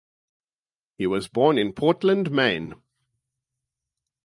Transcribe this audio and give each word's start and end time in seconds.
He 0.97 1.05
was 1.05 1.27
born 1.27 1.59
in 1.59 1.73
Portland, 1.73 2.31
Maine. 2.31 2.73